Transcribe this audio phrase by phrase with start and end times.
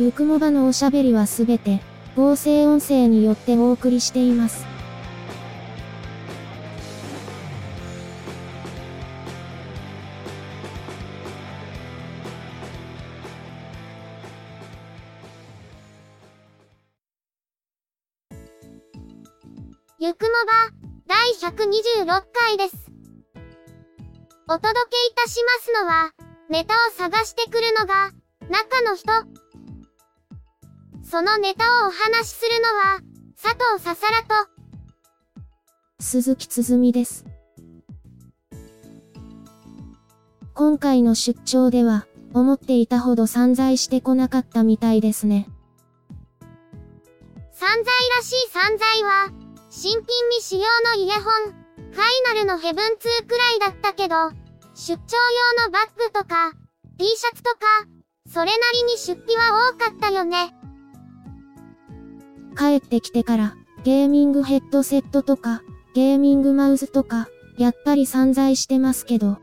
[0.00, 1.82] ゆくもばのおしゃべりはすべて、
[2.16, 4.64] 合成音声によってお送りしています。
[19.98, 20.72] ゆくもば、
[21.08, 22.90] 第126回です。
[24.48, 26.10] お届けいたしますのは、
[26.48, 28.12] ネタを探してくるのが、
[28.48, 29.39] 中の人。
[31.10, 33.00] そのネタをお話しするのは、
[33.42, 34.48] 佐藤ささらと、
[35.98, 37.24] 鈴木つづみです。
[40.54, 45.48] 今回の出張では、思っていたほど散財してこなかったみたいですね。
[47.50, 47.84] 散財
[48.16, 49.30] らしい散財は、
[49.68, 54.14] 新品未使用のイヤホン、ファイナルのヘブン2くらいだったけど、
[54.76, 55.16] 出張
[55.56, 56.52] 用のバッグとか、
[56.98, 57.58] T シャツとか、
[58.32, 60.54] それなりに出費は多かったよね。
[62.60, 65.62] 帰ってきてから、ゲーミングヘッドセットとか、
[65.94, 69.36] ゲーミングマウスとか、やっぱり散財してますけど、も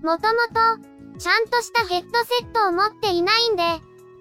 [0.00, 3.62] ともと、ちゃんとしたヘッドセットを持っていないんで、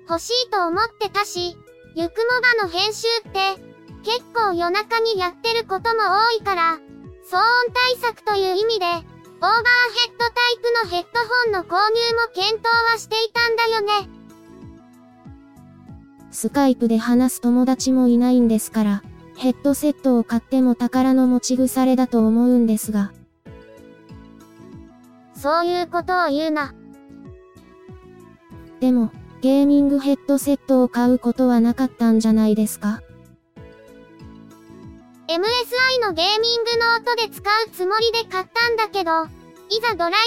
[0.09, 1.55] 欲しいと思ってたし、
[1.95, 3.55] ゆくもばの編集って、
[4.03, 6.77] 結構夜中にやってることも多いから、
[7.23, 9.03] 騒音対策という意味で、オーバー
[9.39, 14.20] ヘッドタイプのヘッドホンの購入も検討はしていたんだよね。
[16.31, 19.03] スカイプで話す友達もいないんですから、
[19.35, 23.11] ヘッドセットを買っても宝の持ち腐れだと思うんですが、
[25.35, 26.73] そういうことを言うな。
[28.79, 29.11] でも、
[29.41, 33.01] ゲーミングヘッドセットを買うことはなかったんじゃないですか
[35.27, 35.37] ？MSI
[36.01, 39.25] のゲーミングの音で使うつもりで買ったんだけど、
[39.69, 40.17] いざドライバ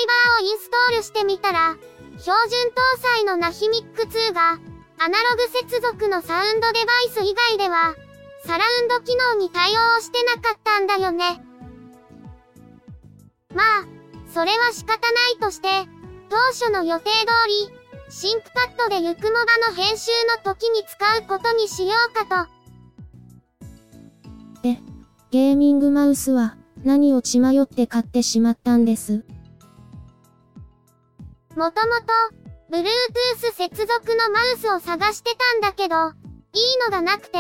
[0.41, 1.77] ーをインストールしてみたら、
[2.19, 2.33] 標準
[2.71, 4.59] 搭載のナヒミック2が、
[5.05, 7.95] アナログ接続のサウンドデバイス以外では、
[8.47, 11.45] サラウンド機能に対応してなかったんだよね。
[13.55, 13.87] まあ、
[14.33, 15.69] それは仕方ないとして、
[16.31, 17.17] 当初の予定通
[17.69, 17.75] り、
[18.09, 20.11] シンクパッドでゆくもばの編集
[20.43, 22.51] の時に使うことにしようかと。
[24.63, 24.79] で、
[25.31, 29.23] ゲーミングマウスは、何を血迷って買ってしまったんです？
[31.57, 31.85] もともと、
[32.71, 37.39] Bluetooth 接続のマウスを探してたんだけど、いいのがなくて、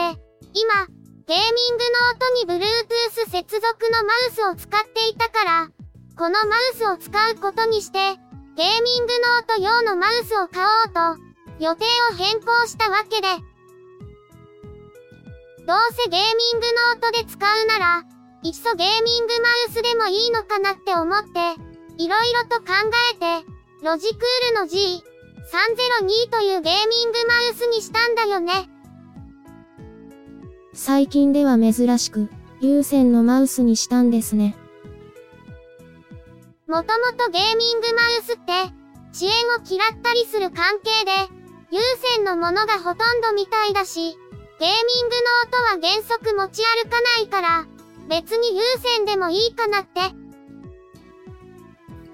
[0.53, 0.87] 今、
[1.27, 5.69] ゲーミングの音に Bluetooth 接続のマウスを使っていたから、
[6.17, 7.99] このマウスを使うことにして、
[8.57, 13.29] ゲーミングの音用のマウスを買おうと、予定を変更したわけで。
[15.67, 16.25] どうせゲーミ
[16.59, 16.67] ング
[17.01, 18.03] の音で使うなら、
[18.43, 21.59] いっそゲーミングマウスでもいいのかなって思って、
[21.97, 22.67] いろいろと考
[23.13, 23.47] えて、
[23.83, 25.03] ロジクールの G
[25.45, 28.71] G302 というゲーミングマウスにしたんだよね。
[30.73, 32.29] 最近では珍しく、
[32.61, 34.57] 有線のマウスにしたんですね。
[36.67, 38.53] もともとゲーミングマウスって、
[39.13, 41.13] 遅延を嫌ったりする関係で、
[41.71, 41.81] 有
[42.15, 44.17] 線のものがほとんどみたいだし、
[44.59, 45.15] ゲーミング
[45.73, 47.67] の音は原則持ち歩かないから、
[48.09, 50.01] 別に有線でもいいかなって。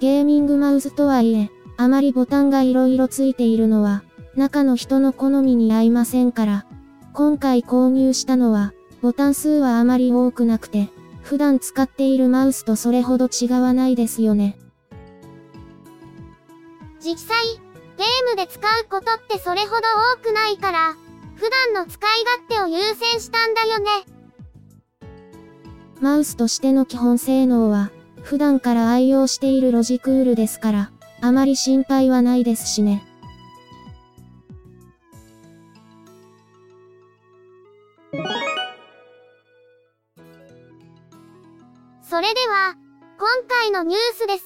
[0.01, 4.03] ゲーミングマウスとはいえ、あまりボタンが色々ついているのは、
[4.37, 6.67] 中の人の好みに合いませんから、
[7.15, 10.91] 今回購入したのは、ボタン数はあまり多くなくて、
[11.23, 14.59] 普段使っているマウスとそれほど違わないですよね。
[17.01, 17.47] 実際、
[17.97, 19.77] ゲームで使うことってそれほど
[20.19, 20.97] 多くないから、
[21.37, 23.89] 普段の使い勝手を優先したんだよね。
[26.03, 27.91] マウスとしての基本性能は、
[28.21, 30.91] 普段から愛用しているロジクールですから、
[31.23, 33.05] あまり心配はないですしね。
[42.03, 42.75] それでは、
[43.19, 44.45] 今回のニュースです。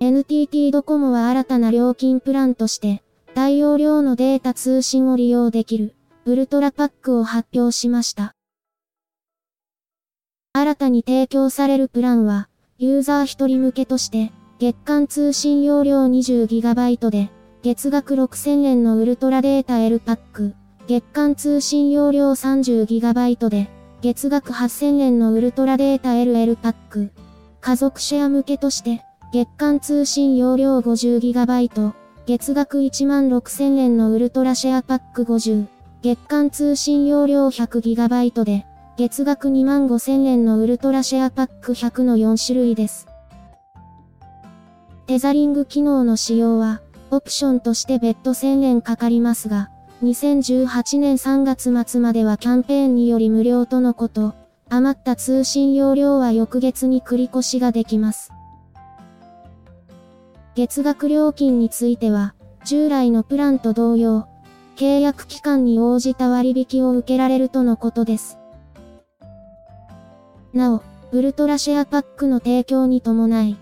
[0.00, 3.02] NTT ドコモは新たな料金プランとして、
[3.34, 5.96] 大容量のデータ通信を利用できる、
[6.26, 8.34] ウルトラパックを発表しました。
[10.52, 12.49] 新たに提供されるプランは、
[12.82, 17.30] ユーザー一人向けとして、月間通信容量 20GB で、
[17.62, 20.54] 月額6000円のウルトラデータ L パック、
[20.86, 23.68] 月間通信容量 30GB で、
[24.00, 27.12] 月額8000円のウルトラデータ LL パック、
[27.60, 31.92] 家族シェア向けとして、月間通信容量 50GB、
[32.24, 35.66] 月額16000円のウルトラシェアパック50、
[36.00, 38.64] 月間通信容量 100GB で、
[38.96, 43.06] 月額2万5000円のウルトラシェアパック100の4種類です。
[45.06, 49.70] テザリング機能の使用は、オプションとして別途1000円かかりますが、
[50.02, 54.34] 2018年3月末まではキャンペーンにより無料とのこと、
[54.68, 58.32] 余った通信容量は翌月に繰り越しができます。
[60.54, 62.34] 月額料金については、
[62.64, 64.28] 従来のプランと同様、
[64.76, 68.39] 契約期間に応じた割引を受けられるとのことです。
[70.52, 70.82] なお、
[71.12, 73.56] ウルトラシェアパックの提供に伴い、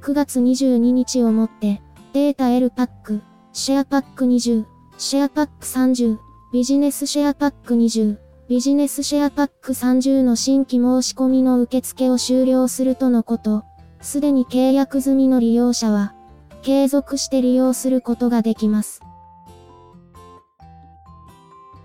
[0.00, 1.80] 9月22日をもって、
[2.12, 4.64] データ L パック、シェアパック20、
[4.98, 6.18] シェアパック30、
[6.52, 8.18] ビジネスシェアパック20、
[8.48, 13.64] ビジネスシェアパック30の新規申し込みの受付を終了するとのこと。
[14.02, 16.14] すでに契約済みの利用者は、
[16.62, 19.00] 継続して利用することができます。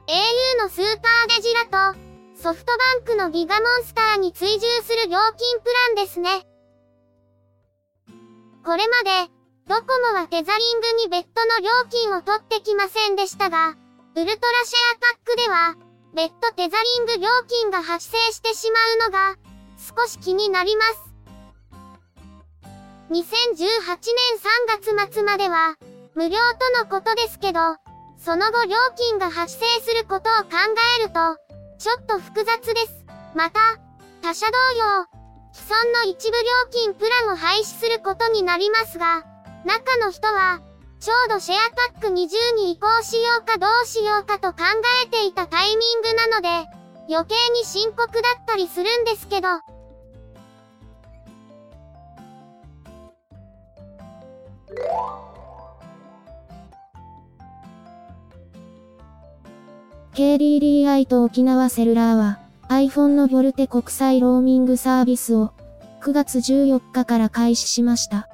[0.07, 2.08] au のスーパーデジラと、
[2.41, 6.47] ソフトバンクのギガモンスターに追従する料金プランですね。
[8.63, 9.29] これまで、
[9.67, 9.83] ドコ
[10.13, 13.75] モはテザリングに別途の料金を取ってきませんでしたが、ウル
[14.15, 15.75] トラシェアパックでは、
[16.15, 19.35] 別途テザリング料金が発生してしまうのが、
[19.77, 21.13] 少し気になります。
[23.11, 23.19] 2018
[24.71, 25.75] 年3月末までは、
[26.15, 26.37] 無料
[26.77, 27.59] とのことですけど、
[28.17, 30.51] その後料金が発生することを考
[31.01, 33.05] えると、ちょっと複雑です。
[33.33, 33.59] また、
[34.21, 35.07] 他社同様、
[35.53, 39.23] 既存の一部料金プランを廃止することになりますが、
[39.63, 40.59] 中の人は、
[40.99, 41.59] ちょうどシェア
[41.93, 42.11] パック20
[42.57, 43.39] に移行しよ。
[43.41, 44.19] うかどうしよ。
[44.19, 44.65] うかと考
[45.05, 46.49] えていたタイミングなので、
[47.09, 49.47] 余計に深刻だったりするんですけど。
[60.13, 62.39] KDDI と沖縄セルラーは
[62.69, 65.53] iPhone のボルテ国際ローミングサービスを
[66.01, 68.29] 9月14日から開始しました。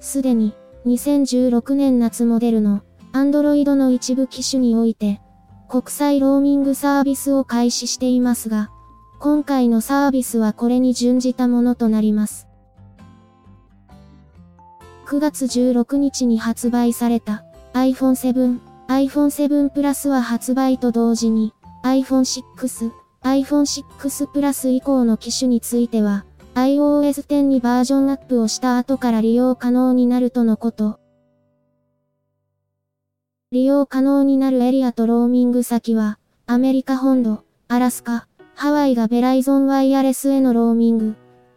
[0.00, 0.54] すでに、
[0.86, 2.82] 2016年夏モデルの、
[3.12, 5.20] Android の一部機種において、
[5.68, 8.70] 国際ローミングサービスを開始していますが、
[9.18, 12.46] 今回のサービスはこれに準じたものとなります。
[15.06, 17.44] 9月16日に発売された
[17.74, 21.54] iPhone 7、iPhone 7 Plus は発売と同時に
[21.84, 22.90] iPhone 6、
[23.22, 30.98] iPhone 6 Plus 以降の機種については iOS 10にバージョンアップをした後から利用可能になるとのこと。
[33.52, 38.26] 利用可能になるエリアとローミング先は、アメリカ本土、アラスカ、
[38.56, 41.14] ハワイがベライゾンワイヤレスへのローミング。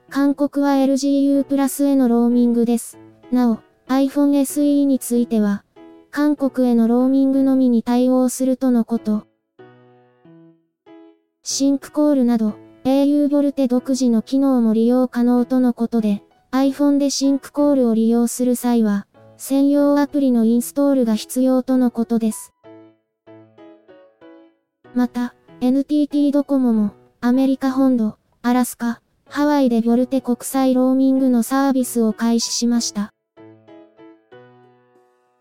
[0.09, 2.99] 韓国は LGU プラスへのローミングです。
[3.31, 5.63] なお、iPhone SE については、
[6.15, 9.25] 韓国へのローミングのみに対応するとのこと。
[11.41, 16.21] シンクコールなど、au ボルテ独自の機能も利用可能とのことで、
[16.51, 19.07] iPhone でシンクコールを利用する際は、
[19.37, 22.53] 専用アプリのインストールが必要とのことです。
[24.93, 33.12] また、NTT ドコモも、アメリカ本土、アラスカ、ハワイでボルテ国際ローミングのサービスを開始しました。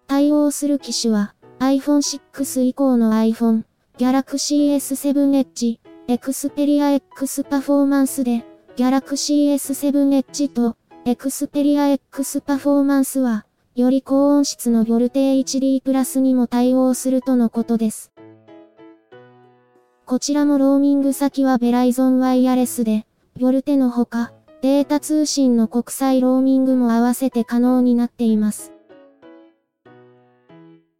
[0.07, 1.99] 対応する機種は、iPhone
[2.33, 3.65] 6以降の iPhone、
[3.99, 5.79] Galaxy S7 Edge、
[6.09, 8.45] Xperia X Performance で、
[8.77, 18.13] Galaxy S7 Edge と、 Xperia X Performance は、より高音質のボルテ HD プラスにも対応するとのことです。
[20.05, 23.07] こちらもローミング先は Verizon Wireless で、
[23.41, 28.72] VoLTE のほか、データ通信の国際ローミングも合わせて可能になっています。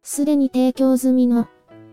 [0.03, 1.47] すでに提供済みの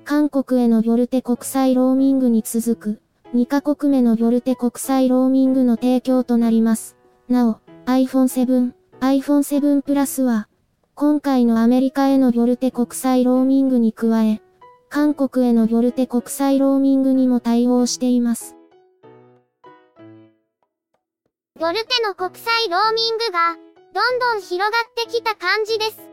[0.05, 3.03] 韓国へのボルテ国際ローミングに続く、
[3.37, 6.97] 2カ国目のボルテ国際ローミングの提供となります。
[7.29, 10.49] なお、iPhone 7、iPhone 7 Plus は、
[10.97, 14.43] 今回のアメリカへのボルテ国際ローミングに加え、
[14.89, 18.57] 韓国へのボルテ国際ローミングにも対応しています。
[21.61, 23.55] ボルテの国際ローミングが、
[23.95, 26.10] どんどん広がってきた感じです。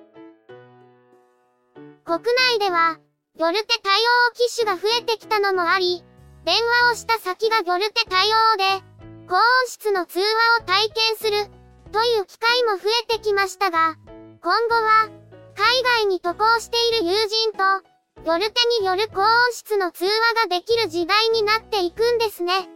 [2.08, 6.06] 国内では、ョルテ対応機種が増えてきたのもあり、
[6.46, 8.64] 電話をした先がョルテ対応で、
[9.28, 10.26] 高音質の通話
[10.62, 11.52] を体験する、
[11.92, 13.98] という機会も増えてきましたが、
[14.42, 15.10] 今後は、
[15.58, 17.84] 海外に渡航している友人と、
[18.24, 20.12] 夜手による高音質の通話
[20.44, 22.70] ができる時代になっていくんですね。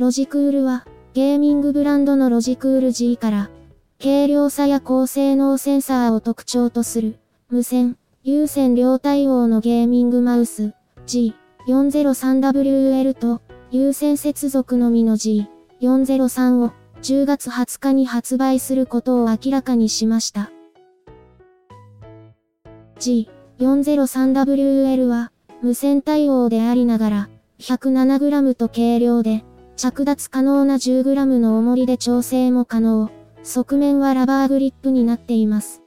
[0.00, 3.50] ロジクールは、ゲーミングブランドのロジクール G から、
[4.02, 7.18] 軽量さや高性能センサーを特徴とする、
[7.50, 10.72] 無線、有線両対応のゲーミングマウス、
[11.06, 20.50] G403WL と、有線接続のみの G403 を、10月20日に発売することを明らかにしました。
[22.98, 25.30] G403WL は、
[25.60, 27.28] 無線対応でありながら、
[27.58, 29.44] 107g と軽量で、
[29.82, 33.10] 着脱可能な 10g の重りで調整も可能。
[33.42, 35.80] 側面はラバーグリップになっています。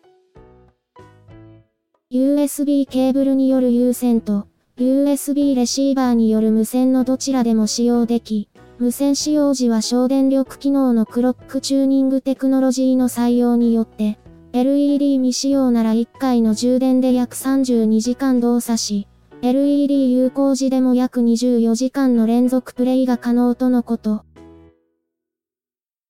[2.11, 4.47] USB ケーブルによる有線と
[4.79, 14.17] USB レシーバーによる無線のどちらでも使用でき、無線使用時は省電力機能のクロックチューニングテクノロジーの採用によって、
[14.53, 19.07] LED 未使用なら1回の充電で約32時間動作し、
[19.45, 24.23] LED 有効時でも約24時間の連続プレイが可能とのこと。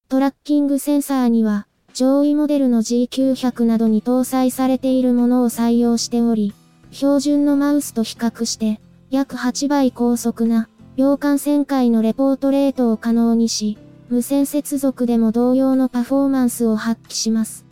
[0.07, 6.53] トラッキングセンサーには、上位モデルの G900 などに搭載されているものを採用しており、
[6.91, 17.65] 標準のマウスと比較して、約8倍高速な、秒間1000回のレポートレートを可能にし、無線接続でも同様のパフォーマンスを発揮します。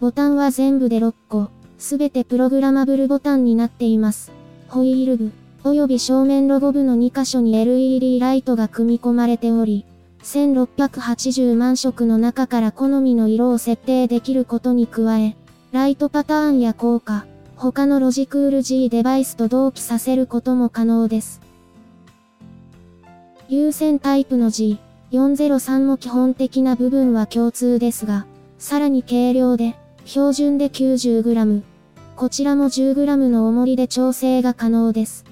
[0.00, 1.59] ボタンは全部で6個。
[1.80, 4.30] すべてプログラマブルボタンになっています。
[4.68, 5.32] ホイール部、
[5.64, 9.86] 及び正面ロゴ部の2箇所に LED ライトが組み込まれており、
[10.22, 15.36] 1680万色の中から好みの色を設定できることに加え、
[15.72, 17.24] ライトパターンや効果、
[17.56, 21.40] 他のロジクール G デバイスと同期させることも可能です。
[23.48, 28.26] 有線タイプの G403 も基本的な部分は共通ですが、
[28.58, 31.62] さらに軽量で、標準で 90g、
[32.20, 35.24] こちらも 10g の重りで調整が可能です。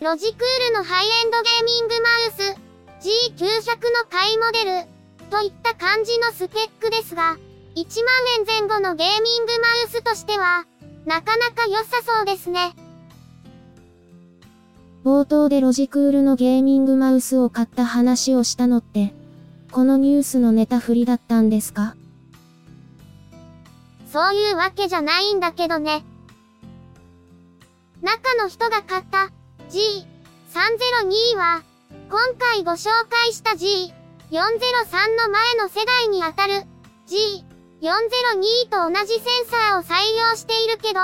[0.00, 4.88] ロジクールのハイエンドゲーミングマウス G900 の買いモデル
[5.28, 7.36] といった感じのスペックですが、
[7.74, 10.66] 1万円前後のゲーミングマウスとしては、
[11.04, 12.76] なかなか良さそうですね。
[15.04, 19.12] 冒頭でロジクールのゲーミングマウスを買った話をしたのって、
[19.72, 21.96] このニュースのネタ振りだったんですか？
[24.12, 26.04] そういうわけじゃないんだけどね。
[28.02, 29.30] 中の人が買った
[29.70, 31.62] G302 は、
[32.10, 36.52] 今回ご紹介した G403 の前の世代にあたる
[37.08, 39.94] G402 と同じセンサーを採
[40.30, 41.00] 用しているけど、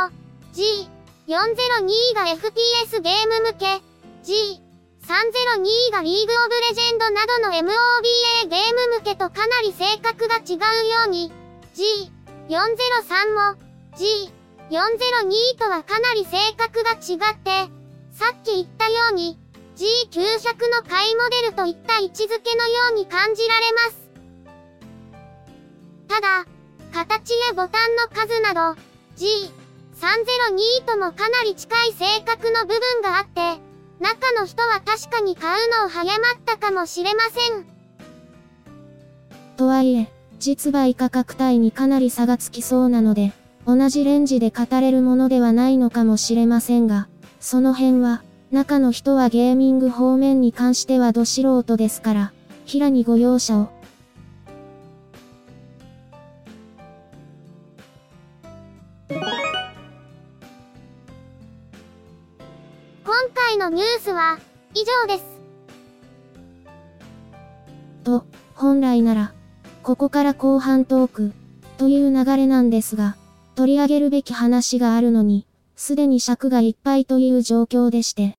[0.53, 3.81] G402 が FPS ゲーム向け、
[4.23, 11.33] G302 がリーグオブレジェンドなどの MOBA ゲーム向けとかなり性格が違うように、
[11.75, 12.13] G
[12.49, 13.57] 403も
[13.97, 17.71] G402 とはかなり性格が違って、
[18.11, 19.39] さっき言ったように
[19.77, 24.09] G900 の買いモデルといった位置づけのように感じられます。
[26.09, 26.47] ただ、
[26.93, 28.81] 形やボタンの数など
[29.17, 33.61] G302 ともかなり近い性格の部分があって、
[34.01, 37.67] 中の人は確かに買うのを早まったかもしれません。
[39.57, 43.33] とはいえ、実売価格帯にかなり差がつきそうなので、
[43.67, 47.09] 同じレンジで語れるものではないのかもしれませんが、
[47.41, 52.33] その辺は、中の人はゲーミング方面に関してはど素人ですから、
[52.65, 53.69] 平にご容赦を。
[59.11, 59.21] 今
[63.35, 64.39] 回のニュースは、
[64.75, 65.25] 以上です。
[68.05, 69.33] と、本来なら、
[69.89, 71.33] ここから後半トーク、
[71.79, 73.17] という流れなんですが、
[73.55, 78.37] 取り上げるべき話があるのに、すでに尺がいっぱいという状況でして。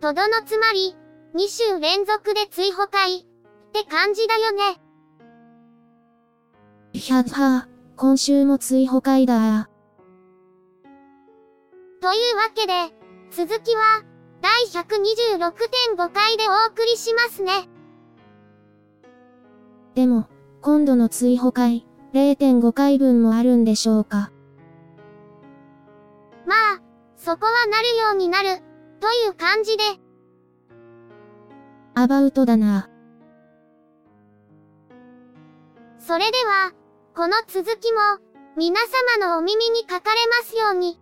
[0.00, 0.94] とどのつまり、
[1.34, 3.24] 2週連続で追放会、っ
[3.72, 4.80] て感じだよね。
[6.92, 7.66] ひゃっは
[7.96, 9.68] 今週も追放会だ
[12.00, 12.94] というわけで、
[13.32, 14.04] 続きは、
[14.40, 17.68] 第126.5回でお送りしますね。
[19.96, 20.28] でも、
[20.60, 24.30] 今度の追放会、0.5回分もあるんでしょうか。
[26.46, 26.82] まあ、
[27.16, 28.62] そこはなるようになる、
[29.00, 29.84] という感じで。
[31.94, 32.90] アバウトだな。
[35.98, 36.72] それでは、
[37.14, 37.98] この続きも、
[38.54, 38.78] 皆
[39.18, 41.00] 様のお耳にかかれますように。